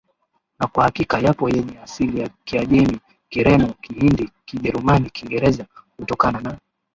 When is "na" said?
0.59-0.67, 6.41-6.57